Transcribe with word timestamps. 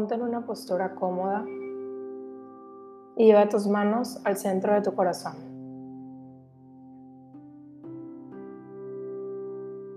Ponte 0.00 0.14
en 0.14 0.22
una 0.22 0.46
postura 0.46 0.94
cómoda 0.94 1.44
y 3.16 3.26
lleva 3.26 3.50
tus 3.50 3.66
manos 3.66 4.18
al 4.24 4.38
centro 4.38 4.72
de 4.72 4.80
tu 4.80 4.94
corazón. 4.94 5.34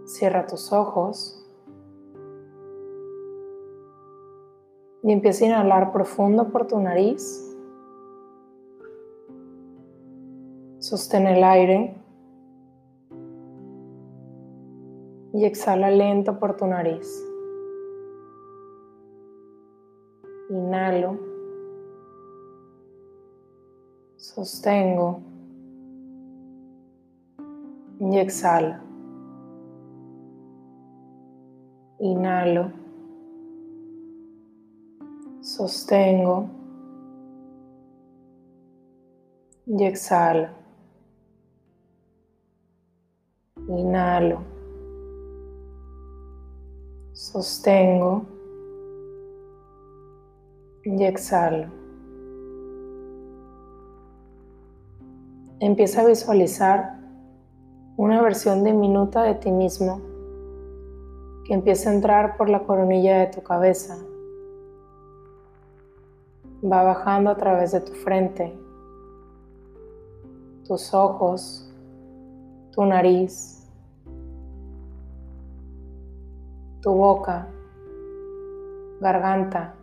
Cierra 0.04 0.45
tus 0.45 0.73
ojos 0.73 1.50
y 5.04 5.13
empieza 5.13 5.45
a 5.45 5.48
inhalar 5.48 5.94
profundo 5.94 6.49
por 6.49 6.67
tu 6.67 6.81
nariz. 6.81 7.55
Sostén 10.80 11.27
el 11.27 11.45
aire 11.45 11.95
y 15.34 15.45
exhala 15.45 15.90
lento 15.90 16.38
por 16.40 16.58
tu 16.58 16.67
nariz. 16.67 17.33
Inhalo. 20.53 21.17
Sostengo. 24.17 25.20
Y 27.99 28.20
exhalo. 28.20 28.75
Inhalo. 31.97 32.71
Sostengo. 35.41 36.47
Y 39.66 39.83
exhalo. 39.85 40.49
Inhalo. 43.67 44.44
Sostengo 47.13 48.33
y 50.84 51.03
exhalo. 51.03 51.67
Empieza 55.59 56.02
a 56.02 56.06
visualizar 56.06 57.00
una 57.95 58.22
versión 58.22 58.64
diminuta 58.64 59.23
de 59.23 59.36
ti 59.36 59.52
mismo 59.52 60.02
que 61.45 61.53
empieza 61.53 61.90
a 61.90 61.94
entrar 61.94 62.38
por 62.38 62.50
la 62.50 62.64
coronilla 62.64 63.20
de 63.20 63.28
tu 63.28 63.42
cabeza. 63.42 63.98
Va 66.64 66.84
bajando 66.84 67.30
a 67.30 67.38
través 67.38 67.72
de 67.72 67.81
tu 67.81 67.94
frente, 67.94 68.58
tus 70.66 70.94
ojos, 70.94 71.70
tu 72.72 72.86
nariz, 72.86 73.70
tu 76.81 76.92
boca, 76.92 77.47
garganta, 79.02 79.75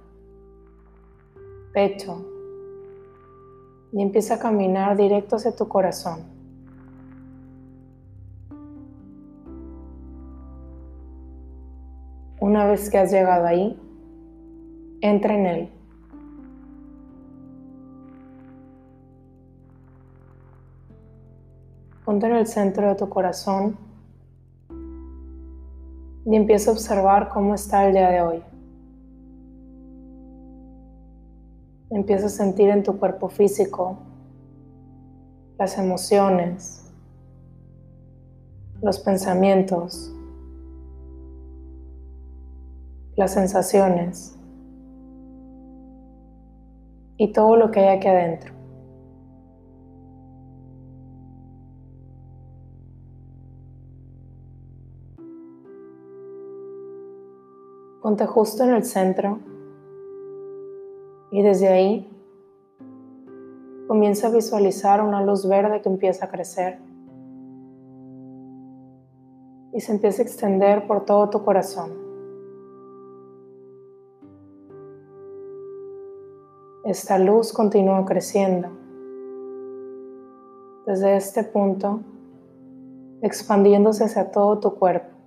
pecho 1.73 2.25
y 3.93 4.03
empieza 4.03 4.35
a 4.35 4.39
caminar 4.39 4.97
directo 4.97 5.37
hacia 5.37 5.55
tu 5.55 5.69
corazón. 5.69 6.21
Una 12.41 12.67
vez 12.67 12.89
que 12.89 12.99
has 12.99 13.13
llegado 13.13 13.47
ahí, 13.47 13.79
entra 15.01 15.35
en 15.35 15.47
él. 15.47 15.69
Ponte 22.05 22.27
en 22.27 22.33
el 22.33 22.47
centro 22.47 22.89
de 22.89 22.95
tu 22.95 23.09
corazón 23.09 23.77
y 26.25 26.35
empieza 26.35 26.71
a 26.71 26.75
observar 26.75 27.29
cómo 27.29 27.55
está 27.55 27.87
el 27.87 27.93
día 27.93 28.11
de 28.11 28.23
hoy. 28.23 28.50
Empieza 32.01 32.29
a 32.29 32.31
sentir 32.31 32.71
en 32.71 32.83
tu 32.83 32.99
cuerpo 32.99 33.29
físico 33.29 33.99
las 35.59 35.77
emociones, 35.77 36.91
los 38.81 38.99
pensamientos, 39.01 40.11
las 43.17 43.35
sensaciones 43.35 44.35
y 47.19 47.35
todo 47.35 47.57
lo 47.57 47.71
que 47.71 47.81
hay 47.81 47.99
aquí 47.99 48.09
adentro. 48.09 48.55
Ponte 58.01 58.25
justo 58.25 58.65
en 58.65 58.71
el 58.71 58.85
centro 58.85 59.50
y 61.31 61.43
desde 61.43 61.69
ahí 61.69 62.11
comienza 63.87 64.29
a 64.29 64.31
visualizar 64.31 65.03
una 65.03 65.23
luz 65.25 65.49
verde 65.49 65.81
que 65.83 65.89
empieza 65.89 66.27
a 66.27 66.29
crecer 66.29 66.79
y 69.73 69.81
se 69.81 69.93
empieza 69.93 70.23
a 70.23 70.25
extender 70.25 70.87
por 70.87 71.05
todo 71.05 71.31
tu 71.31 71.45
corazón. 71.45 71.91
Esta 76.85 77.19
luz 77.19 77.53
continúa 77.53 78.05
creciendo. 78.05 78.69
Desde 80.87 81.17
este 81.17 81.45
punto, 81.45 82.01
expandiéndose 83.23 84.05
hacia 84.05 84.33
todo 84.33 84.59
tu 84.59 84.75
cuerpo. 84.75 85.20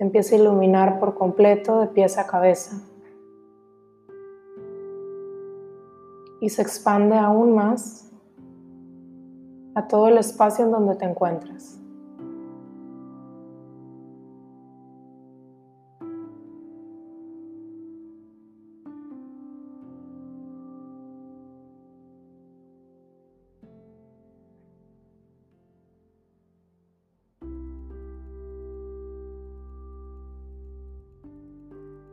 Empieza 0.00 0.34
a 0.34 0.38
iluminar 0.38 0.98
por 0.98 1.14
completo 1.14 1.80
de 1.80 1.86
pies 1.88 2.18
a 2.18 2.26
cabeza. 2.26 2.80
Y 6.40 6.48
se 6.48 6.62
expande 6.62 7.16
aún 7.16 7.54
más 7.54 8.10
a 9.74 9.86
todo 9.86 10.08
el 10.08 10.16
espacio 10.16 10.64
en 10.64 10.72
donde 10.72 10.96
te 10.96 11.04
encuentras. 11.04 11.79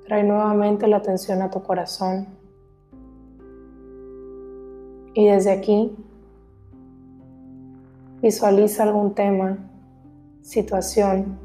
Trae 0.08 0.24
nuevamente 0.24 0.88
la 0.88 0.98
atención 0.98 1.42
a 1.42 1.52
tu 1.52 1.62
corazón. 1.62 2.28
Y 5.14 5.28
desde 5.28 5.52
aquí 5.52 5.94
visualiza 8.22 8.84
algún 8.84 9.14
tema, 9.14 9.58
situación 10.42 11.38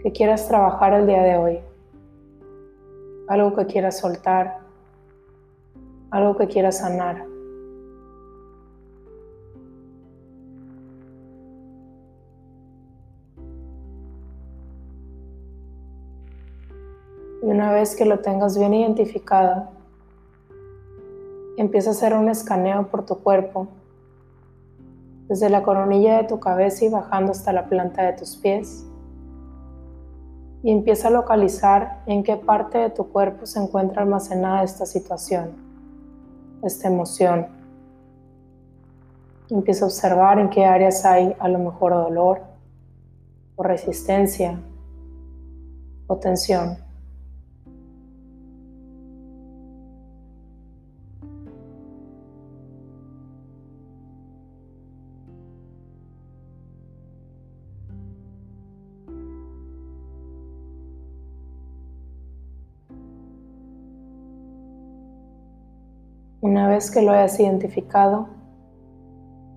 que 0.00 0.12
quieras 0.12 0.46
trabajar 0.46 0.94
el 0.94 1.08
día 1.08 1.24
de 1.24 1.36
hoy. 1.38 1.58
Algo 3.26 3.56
que 3.56 3.66
quieras 3.66 3.98
soltar, 3.98 4.60
algo 6.12 6.36
que 6.36 6.46
quieras 6.46 6.78
sanar. 6.78 7.35
Una 17.66 17.74
vez 17.74 17.96
que 17.96 18.04
lo 18.04 18.20
tengas 18.20 18.56
bien 18.56 18.72
identificado, 18.74 19.64
empieza 21.56 21.90
a 21.90 21.92
hacer 21.94 22.14
un 22.14 22.28
escaneo 22.28 22.86
por 22.86 23.04
tu 23.04 23.18
cuerpo, 23.18 23.66
desde 25.26 25.50
la 25.50 25.64
coronilla 25.64 26.18
de 26.18 26.28
tu 26.28 26.38
cabeza 26.38 26.84
y 26.84 26.90
bajando 26.90 27.32
hasta 27.32 27.52
la 27.52 27.68
planta 27.68 28.04
de 28.04 28.12
tus 28.12 28.36
pies. 28.36 28.86
Y 30.62 30.70
empieza 30.70 31.08
a 31.08 31.10
localizar 31.10 32.04
en 32.06 32.22
qué 32.22 32.36
parte 32.36 32.78
de 32.78 32.90
tu 32.90 33.08
cuerpo 33.08 33.46
se 33.46 33.58
encuentra 33.58 34.02
almacenada 34.02 34.62
esta 34.62 34.86
situación, 34.86 35.50
esta 36.62 36.86
emoción. 36.86 37.48
Empieza 39.50 39.86
a 39.86 39.88
observar 39.88 40.38
en 40.38 40.50
qué 40.50 40.64
áreas 40.64 41.04
hay 41.04 41.34
a 41.40 41.48
lo 41.48 41.58
mejor 41.58 41.94
dolor 41.94 42.42
o 43.56 43.64
resistencia 43.64 44.56
o 46.06 46.16
tensión. 46.18 46.85
Una 66.56 66.68
vez 66.68 66.90
que 66.90 67.02
lo 67.02 67.12
hayas 67.12 67.38
identificado, 67.38 68.28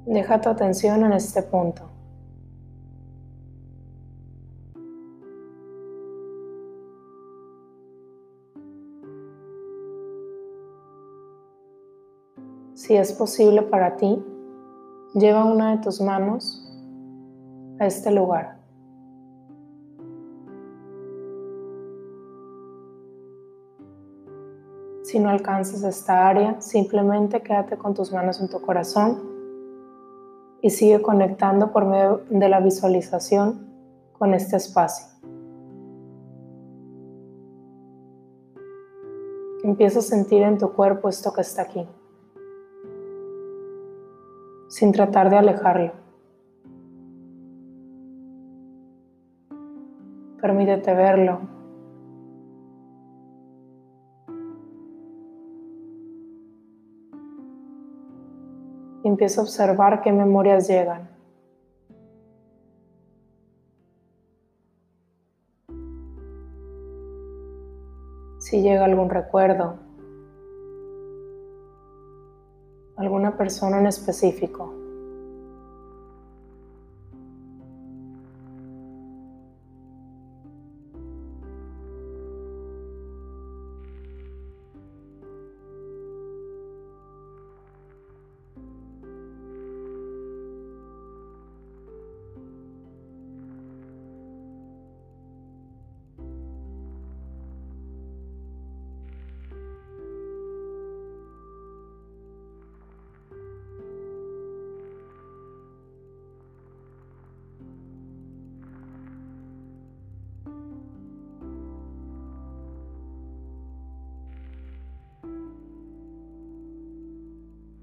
deja 0.06 0.42
tu 0.42 0.50
atención 0.50 1.02
en 1.06 1.14
este 1.14 1.42
punto. 1.42 1.90
Si 12.74 12.98
es 12.98 13.14
posible 13.14 13.62
para 13.62 13.96
ti, 13.96 14.22
lleva 15.14 15.46
una 15.46 15.78
de 15.78 15.82
tus 15.82 16.02
manos 16.02 16.70
a 17.80 17.86
este 17.86 18.12
lugar. 18.12 18.59
Si 25.10 25.18
no 25.18 25.30
alcanzas 25.30 25.82
esta 25.82 26.28
área, 26.28 26.62
simplemente 26.62 27.42
quédate 27.42 27.80
con 27.80 27.96
tus 27.96 28.14
manos 28.14 28.40
en 28.42 28.48
tu 28.48 28.62
corazón 28.62 29.18
y 30.62 30.70
sigue 30.70 31.02
conectando 31.02 31.72
por 31.72 31.88
medio 31.88 32.22
de 32.30 32.48
la 32.48 32.60
visualización 32.60 33.74
con 34.14 34.36
este 34.36 34.58
espacio. 34.58 35.08
Empieza 39.64 39.98
a 39.98 40.04
sentir 40.04 40.44
en 40.44 40.60
tu 40.60 40.74
cuerpo 40.74 41.10
esto 41.10 41.34
que 41.34 41.42
está 41.42 41.64
aquí, 41.64 41.88
sin 44.68 44.92
tratar 44.92 45.32
de 45.32 45.38
alejarlo. 45.38 45.92
Permítete 50.40 50.94
verlo 50.94 51.59
empieza 59.10 59.42
a 59.42 59.44
observar 59.44 60.02
qué 60.02 60.12
memorias 60.12 60.68
llegan. 60.68 61.10
Si 68.40 68.62
llega 68.62 68.86
algún 68.86 69.10
recuerdo, 69.10 69.78
alguna 72.98 73.38
persona 73.38 73.80
en 73.80 73.88
específico. 73.88 74.79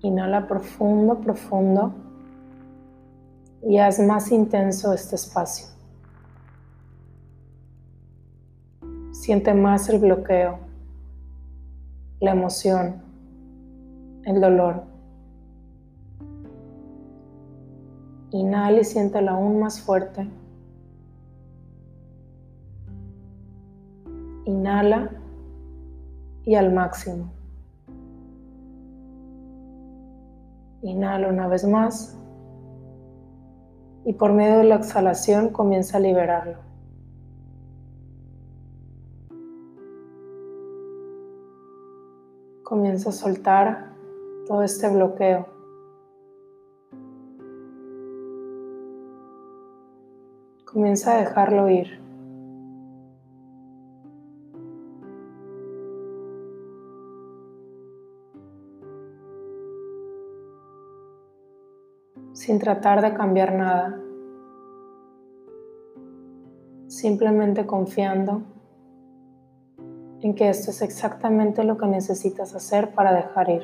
Inhala 0.07 0.47
profundo, 0.47 1.19
profundo 1.21 1.93
y 3.61 3.79
haz 3.79 3.99
más 3.99 4.31
intenso 4.31 4.93
este 4.93 5.17
espacio. 5.17 5.67
Siente 9.11 9.53
más 9.53 9.89
el 9.89 9.99
bloqueo, 9.99 10.61
la 12.21 12.31
emoción, 12.31 13.03
el 14.25 14.41
dolor. 14.41 14.85
Inhala 18.31 18.79
y 18.79 18.85
siéntelo 18.85 19.33
aún 19.33 19.59
más 19.59 19.81
fuerte. 19.81 20.29
Inhala 24.45 25.11
y 26.45 26.55
al 26.55 26.73
máximo. 26.73 27.36
Inhala 30.87 31.29
una 31.29 31.49
vez 31.49 31.67
más 31.67 32.17
y 34.05 34.13
por 34.13 34.33
medio 34.33 34.59
de 34.59 34.65
la 34.65 34.77
exhalación 34.77 35.49
comienza 35.49 35.97
a 35.97 36.01
liberarlo. 36.01 36.59
Comienza 42.63 43.09
a 43.09 43.13
soltar 43.13 43.95
todo 44.47 44.63
este 44.63 44.89
bloqueo. 44.89 45.49
Comienza 50.65 51.17
a 51.17 51.19
dejarlo 51.19 51.69
ir. 51.69 52.06
Sin 62.47 62.61
tratar 62.61 63.03
de 63.03 63.13
cambiar 63.13 63.53
nada, 63.53 64.01
simplemente 66.87 67.67
confiando 67.67 68.43
en 70.23 70.33
que 70.33 70.49
esto 70.49 70.71
es 70.71 70.81
exactamente 70.81 71.65
lo 71.65 71.77
que 71.77 71.89
necesitas 71.89 72.55
hacer 72.55 72.95
para 72.95 73.13
dejar 73.13 73.51
ir. 73.51 73.63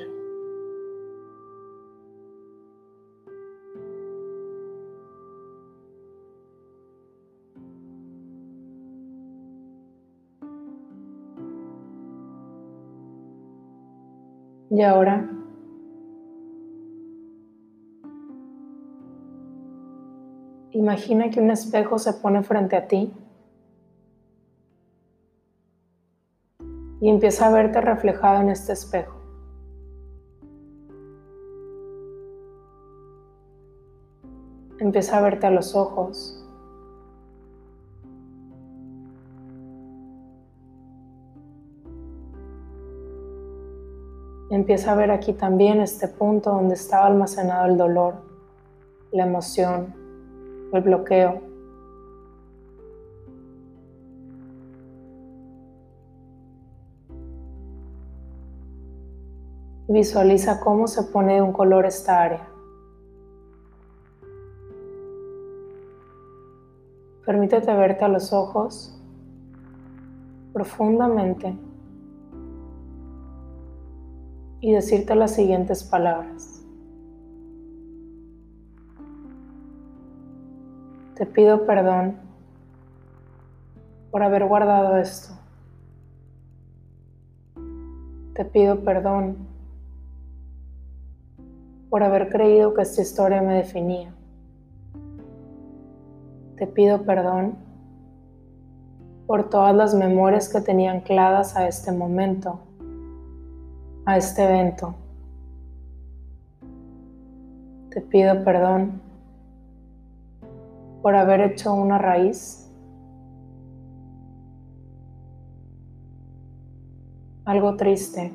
Y 14.71 14.83
ahora 14.83 15.42
Imagina 20.73 21.29
que 21.29 21.39
un 21.39 21.51
espejo 21.51 21.99
se 21.99 22.15
pone 22.15 22.43
frente 22.43 22.77
a 22.77 22.89
ti 22.89 23.13
y 26.99 27.11
empieza 27.11 27.47
a 27.47 27.53
verte 27.53 27.81
reflejado 27.83 28.41
en 28.41 28.49
este 28.49 28.73
espejo. 28.73 29.21
Empieza 34.79 35.19
a 35.19 35.21
verte 35.21 35.47
a 35.47 35.51
los 35.51 35.75
ojos. 35.75 36.39
Empieza 44.51 44.93
a 44.93 44.95
ver 44.95 45.11
aquí 45.11 45.35
también 45.35 45.83
este 45.83 46.09
punto 46.09 46.51
donde 46.51 46.75
estaba 46.75 47.07
almacenado 47.07 47.67
el 47.67 47.77
dolor, 47.77 48.15
la 49.11 49.27
emoción, 49.27 50.02
el 50.73 50.83
bloqueo. 50.83 51.41
Visualiza 59.89 60.61
cómo 60.61 60.87
se 60.87 61.03
pone 61.03 61.35
de 61.35 61.43
un 61.43 61.53
color 61.53 61.85
esta 61.85 62.23
área. 62.23 62.49
Permítete 67.27 67.73
verte 67.75 68.05
a 68.05 68.09
los 68.09 68.33
ojos 68.33 68.99
profundamente 70.53 71.55
y 74.61 74.73
decirte 74.73 75.15
las 75.15 75.35
siguientes 75.35 75.85
palabras. 75.85 76.62
Te 81.23 81.27
pido 81.27 81.67
perdón 81.67 82.17
por 84.11 84.25
haber 84.25 84.45
guardado 84.45 84.97
esto. 84.97 85.33
Te 88.35 88.45
pido 88.45 88.81
perdón 88.81 89.37
por 91.91 92.03
haber 92.03 92.29
creído 92.29 92.75
que 92.75 92.83
esta 92.83 93.03
historia 93.03 93.41
me 93.41 93.55
definía. 93.55 94.13
Te 96.57 96.67
pido 96.67 97.05
perdón 97.05 97.55
por 99.29 99.49
todas 99.49 99.77
las 99.77 99.95
memorias 99.95 100.49
que 100.49 100.61
tenía 100.61 100.91
ancladas 100.91 101.55
a 101.55 101.69
este 101.69 101.93
momento, 101.93 102.59
a 104.07 104.17
este 104.17 104.43
evento. 104.43 104.97
Te 107.91 108.01
pido 108.01 108.43
perdón 108.43 109.12
por 111.03 111.17
haber 111.17 111.41
hecho 111.41 111.75
una 111.75 111.99
raíz, 111.99 112.71
algo 117.45 117.77
triste, 117.77 118.33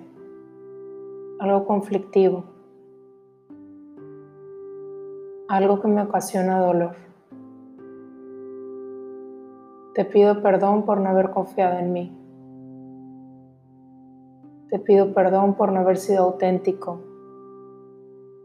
algo 1.39 1.65
conflictivo, 1.65 2.43
algo 5.47 5.79
que 5.79 5.87
me 5.87 6.01
ocasiona 6.01 6.59
dolor. 6.59 6.95
Te 9.95 10.03
pido 10.03 10.43
perdón 10.43 10.83
por 10.83 10.99
no 10.99 11.09
haber 11.09 11.31
confiado 11.31 11.79
en 11.79 11.93
mí. 11.93 12.17
Te 14.69 14.77
pido 14.79 15.13
perdón 15.13 15.55
por 15.55 15.71
no 15.71 15.79
haber 15.79 15.95
sido 15.95 16.23
auténtico, 16.25 16.99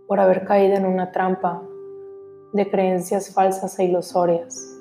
por 0.07 0.21
haber 0.21 0.45
caído 0.45 0.77
en 0.77 0.87
una 0.87 1.11
trampa 1.11 1.63
de 2.53 2.71
creencias 2.71 3.33
falsas 3.33 3.79
e 3.79 3.85
ilusorias. 3.85 4.79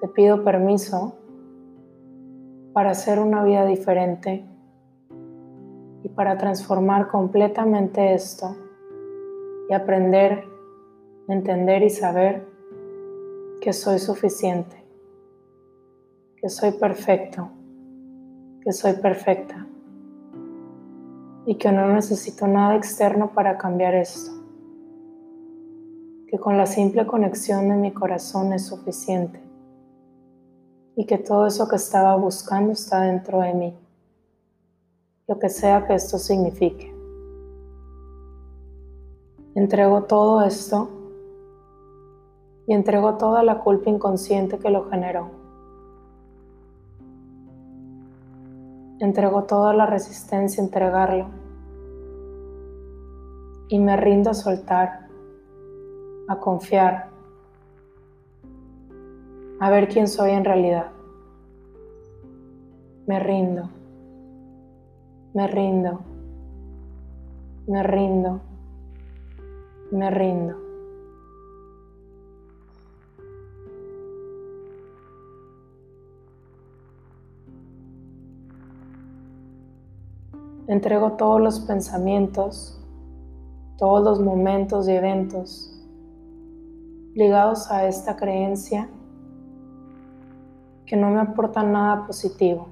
Te 0.00 0.08
pido 0.08 0.44
permiso 0.44 1.14
para 2.72 2.90
hacer 2.90 3.18
una 3.18 3.42
vida 3.44 3.66
diferente 3.66 4.44
y 6.02 6.08
para 6.08 6.38
transformar 6.38 7.08
completamente 7.08 8.14
esto 8.14 8.56
y 9.68 9.74
aprender, 9.74 10.44
entender 11.28 11.82
y 11.82 11.90
saber 11.90 12.46
que 13.60 13.72
soy 13.72 13.98
suficiente, 13.98 14.76
que 16.36 16.48
soy 16.48 16.72
perfecto, 16.72 17.50
que 18.62 18.72
soy 18.72 18.94
perfecta 18.94 19.66
y 21.46 21.56
que 21.56 21.72
no 21.72 21.88
necesito 21.92 22.46
nada 22.46 22.76
externo 22.76 23.32
para 23.32 23.58
cambiar 23.58 23.94
esto, 23.94 24.39
que 26.30 26.38
con 26.38 26.56
la 26.56 26.66
simple 26.66 27.08
conexión 27.08 27.68
de 27.68 27.74
mi 27.74 27.90
corazón 27.90 28.52
es 28.52 28.66
suficiente 28.66 29.42
y 30.94 31.04
que 31.04 31.18
todo 31.18 31.46
eso 31.46 31.66
que 31.66 31.74
estaba 31.74 32.14
buscando 32.14 32.70
está 32.70 33.00
dentro 33.00 33.40
de 33.40 33.52
mí, 33.52 33.74
lo 35.26 35.40
que 35.40 35.48
sea 35.48 35.88
que 35.88 35.94
esto 35.94 36.18
signifique. 36.18 36.94
Entrego 39.56 40.04
todo 40.04 40.42
esto 40.42 40.88
y 42.68 42.74
entrego 42.74 43.14
toda 43.16 43.42
la 43.42 43.58
culpa 43.58 43.90
inconsciente 43.90 44.60
que 44.60 44.70
lo 44.70 44.88
generó. 44.88 45.30
Entrego 49.00 49.42
toda 49.44 49.74
la 49.74 49.86
resistencia 49.86 50.62
a 50.62 50.66
entregarlo 50.66 51.26
y 53.66 53.80
me 53.80 53.96
rindo 53.96 54.30
a 54.30 54.34
soltar, 54.34 55.09
a 56.30 56.38
confiar, 56.38 57.08
a 59.58 59.68
ver 59.68 59.88
quién 59.88 60.06
soy 60.06 60.30
en 60.30 60.44
realidad. 60.44 60.92
Me 63.08 63.18
rindo, 63.18 63.68
me 65.34 65.48
rindo, 65.48 66.00
me 67.66 67.82
rindo, 67.82 68.40
me 69.90 70.10
rindo. 70.12 70.54
Entrego 80.68 81.14
todos 81.14 81.40
los 81.40 81.58
pensamientos, 81.58 82.80
todos 83.78 84.04
los 84.04 84.20
momentos 84.20 84.88
y 84.88 84.92
eventos 84.92 85.79
ligados 87.14 87.70
a 87.70 87.86
esta 87.86 88.16
creencia 88.16 88.88
que 90.86 90.96
no 90.96 91.10
me 91.10 91.20
aportan 91.20 91.72
nada 91.72 92.06
positivo. 92.06 92.68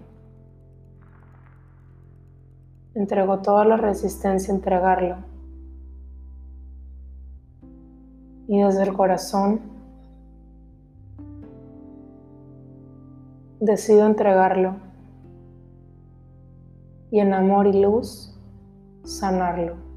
Entrego 2.95 3.39
toda 3.39 3.65
la 3.65 3.77
resistencia 3.77 4.53
a 4.53 4.57
entregarlo. 4.57 5.17
Y 8.49 8.61
desde 8.61 8.83
el 8.83 8.95
corazón 8.95 9.61
decido 13.61 14.07
entregarlo 14.07 14.77
y 17.11 17.21
en 17.21 17.35
amor 17.35 17.67
y 17.67 17.81
luz 17.83 18.35
sanarlo. 19.05 19.88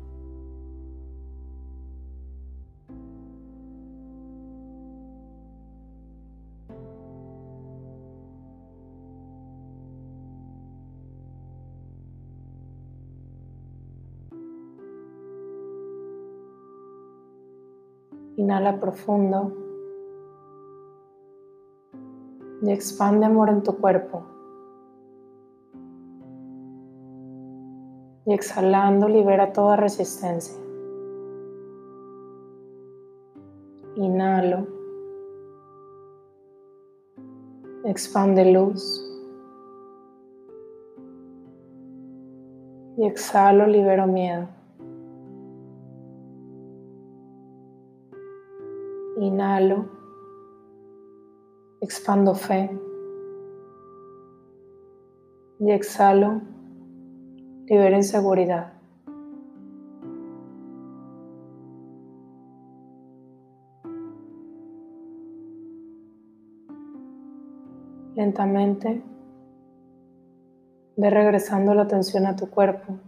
Inhala 18.41 18.79
profundo 18.79 19.53
y 22.63 22.71
expande 22.71 23.27
amor 23.27 23.49
en 23.49 23.61
tu 23.61 23.77
cuerpo. 23.77 24.23
Y 28.25 28.33
exhalando 28.33 29.07
libera 29.07 29.53
toda 29.53 29.75
resistencia. 29.75 30.59
Inhalo. 33.95 34.65
Expande 37.83 38.51
luz. 38.51 39.07
Y 42.97 43.05
exhalo, 43.05 43.67
libero 43.67 44.07
miedo. 44.07 44.47
Inhalo. 49.41 49.89
Expando 51.81 52.35
fe. 52.35 52.69
Y 55.59 55.71
exhalo. 55.71 56.41
Libero 57.65 57.95
inseguridad. 57.95 58.73
Lentamente 68.13 69.01
ve 70.97 71.09
regresando 71.09 71.73
la 71.73 71.81
atención 71.81 72.27
a 72.27 72.35
tu 72.35 72.47
cuerpo. 72.47 72.99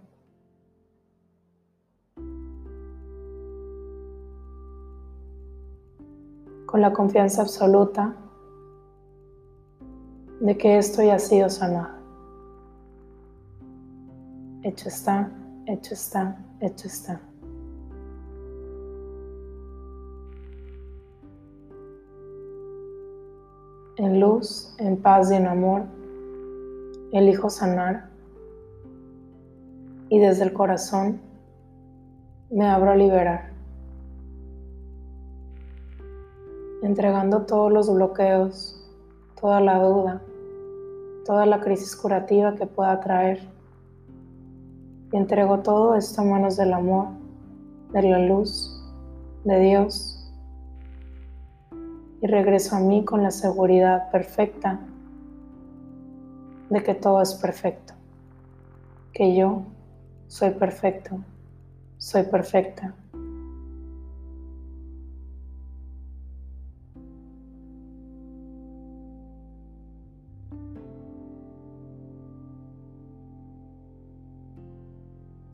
Con 6.74 6.82
la 6.82 6.92
confianza 6.92 7.44
absoluta 7.44 8.15
de 10.39 10.58
que 10.58 10.80
esto 10.80 11.03
ya 11.03 11.13
ha 11.13 11.20
sido 11.20 11.48
sanado. 11.48 12.00
Hecho 14.63 14.88
está, 14.89 15.32
hecho 15.68 15.94
está, 15.94 16.36
hecho 16.60 16.88
está. 16.88 17.22
En 23.98 24.20
luz, 24.20 24.75
en 24.80 24.98
paz 24.98 25.30
y 25.32 25.36
en 25.36 25.46
amor, 25.46 25.84
elijo 27.12 27.51
sanar 27.51 28.10
y 30.10 30.18
desde 30.18 30.46
el 30.46 30.53
corazón 30.53 31.22
me 32.50 32.65
abro 32.65 32.89
a 32.89 32.96
liberar. 32.96 33.53
Entregando 36.86 37.44
todos 37.44 37.72
los 37.72 37.94
bloqueos, 37.94 38.80
toda 39.40 39.62
la 39.62 39.82
duda, 39.82 40.22
toda 41.25 41.46
la 41.46 41.62
crisis 41.62 41.96
curativa 41.96 42.56
que 42.56 42.66
pueda 42.66 43.00
traer. 43.00 43.40
Y 45.12 45.18
entrego 45.18 45.60
todo 45.60 45.96
esto 45.96 46.22
a 46.22 46.25
manos 46.25 46.58
del 46.58 46.74
amor, 46.74 47.08
de 47.92 48.04
la 48.04 48.20
luz, 48.20 48.82
de 49.44 49.60
Dios. 49.60 50.32
Y 52.22 52.28
regreso 52.28 52.75
a 52.75 52.80
mí 52.80 53.04
con 53.06 53.24
la 53.24 53.32
seguridad 53.32 54.10
perfecta 54.12 54.80
de 56.70 56.82
que 56.82 56.96
todo 56.96 57.22
es 57.22 57.36
perfecto, 57.36 57.94
que 59.13 59.36
yo 59.36 59.63
soy 60.28 60.52
perfecto, 60.52 61.20
soy 61.98 62.24
perfecta. 62.24 62.96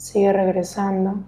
Sigue 0.10 0.34
regresando. 0.34 1.20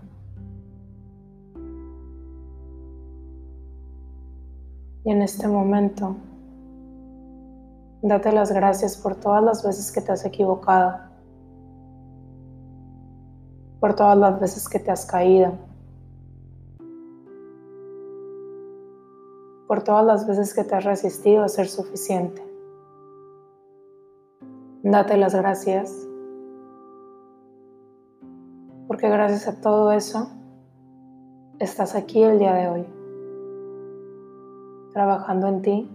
Y 5.04 5.12
en 5.12 5.22
este 5.22 5.48
momento, 5.48 6.16
date 8.02 8.32
las 8.32 8.52
gracias 8.52 8.98
por 8.98 9.14
todas 9.14 9.44
las 9.44 9.64
veces 9.64 9.92
que 9.92 10.02
te 10.02 10.12
has 10.12 10.26
equivocado, 10.26 10.98
por 13.80 13.94
todas 13.94 14.18
las 14.18 14.40
veces 14.40 14.68
que 14.68 14.80
te 14.80 14.90
has 14.90 15.06
caído, 15.06 15.52
por 19.68 19.84
todas 19.84 20.08
las 20.08 20.26
veces 20.26 20.56
que 20.56 20.64
te 20.64 20.74
has 20.74 20.86
resistido 20.86 21.44
a 21.44 21.50
ser 21.50 21.68
suficiente. 21.68 22.44
Date 24.82 25.18
las 25.18 25.36
gracias, 25.36 26.08
porque 28.92 29.08
gracias 29.08 29.48
a 29.48 29.62
todo 29.62 29.94
eso 29.94 30.30
estás 31.60 31.96
aquí 31.96 32.22
el 32.24 32.40
día 32.40 32.54
de 32.56 32.68
hoy, 32.68 32.86
trabajando 34.92 35.48
en 35.48 35.62
ti 35.62 35.90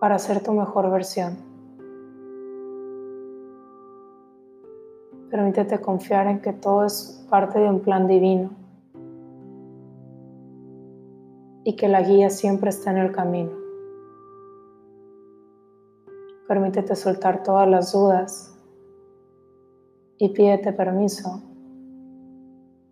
para 0.00 0.18
ser 0.18 0.42
tu 0.42 0.52
mejor 0.52 0.90
versión. 0.90 1.36
Permítete 5.30 5.80
confiar 5.80 6.26
en 6.26 6.40
que 6.40 6.52
todo 6.52 6.86
es 6.86 7.24
parte 7.30 7.60
de 7.60 7.70
un 7.70 7.78
plan 7.78 8.08
divino 8.08 8.50
y 11.62 11.76
que 11.76 11.86
la 11.86 12.02
guía 12.02 12.30
siempre 12.30 12.70
está 12.70 12.90
en 12.90 12.96
el 12.96 13.12
camino. 13.12 13.52
Permítete 16.48 16.96
soltar 16.96 17.44
todas 17.44 17.68
las 17.68 17.92
dudas 17.92 18.57
y 20.18 20.30
pídete 20.30 20.72
permiso 20.72 21.42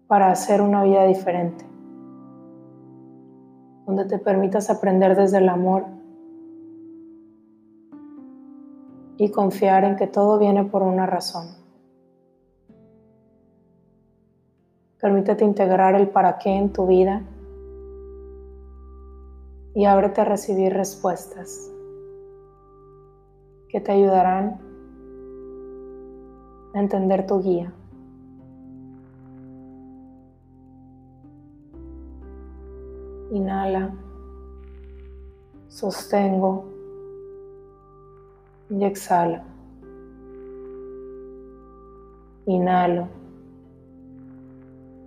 para 0.07 0.31
hacer 0.31 0.63
una 0.63 0.85
vida 0.85 1.05
diferente, 1.07 1.65
donde 3.85 4.05
te 4.05 4.19
permitas 4.19 4.71
aprender 4.71 5.17
desde 5.17 5.39
el 5.39 5.49
amor 5.49 5.85
y 9.19 9.31
confiar 9.31 9.85
en 9.85 9.97
que 9.97 10.07
todo 10.07 10.39
viene 10.39 10.65
por 10.65 10.83
una 10.83 11.07
razón. 11.07 11.49
Permítete 15.01 15.45
integrar 15.45 15.95
el 15.95 16.09
para 16.09 16.39
qué 16.39 16.51
en 16.51 16.73
tu 16.73 16.87
vida 16.87 17.23
y 19.75 19.85
ábrete 19.85 20.21
a 20.21 20.25
recibir 20.25 20.73
respuestas 20.73 21.71
que 23.69 23.81
te 23.81 23.93
ayudarán 23.93 24.66
a 26.77 26.81
entender 26.81 27.27
tu 27.27 27.43
guía. 27.43 27.73
Inhala, 33.31 33.95
sostengo 35.69 36.67
y 38.69 38.85
exhalo. 38.85 39.41
Inhalo, 42.45 43.09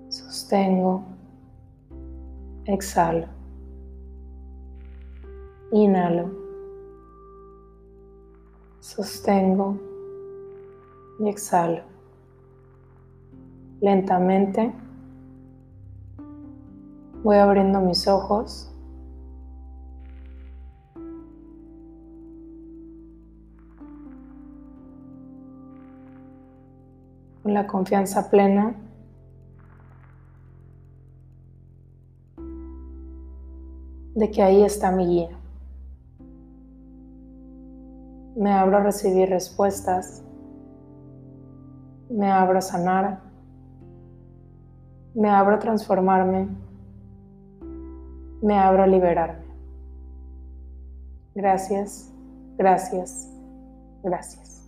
sostengo, 0.09 1.03
exhalo. 2.65 3.27
Inhalo. 5.71 6.31
Sostengo 8.79 9.88
y 11.19 11.29
exhalo. 11.29 11.83
Lentamente 13.81 14.73
voy 17.23 17.38
abriendo 17.38 17.81
mis 17.81 18.07
ojos. 18.07 18.65
Con 27.43 27.53
la 27.53 27.67
confianza 27.67 28.29
plena 28.29 28.75
de 34.15 34.32
que 34.32 34.43
ahí 34.43 34.63
está 34.63 34.91
mi 34.91 35.05
guía. 35.08 35.29
Me 38.36 38.51
abro 38.51 38.77
a 38.77 38.84
recibir 38.84 39.29
respuestas. 39.29 40.23
Me 42.10 42.32
abro 42.32 42.58
a 42.58 42.62
sanar. 42.62 43.19
Me 45.13 45.30
abro 45.30 45.56
a 45.56 45.60
transformarme. 45.60 46.48
Me 48.41 48.58
abro 48.58 48.84
a 48.84 48.88
liberarme. 48.88 49.45
Gracias, 51.36 52.12
gracias, 52.58 53.30
gracias. 54.04 54.59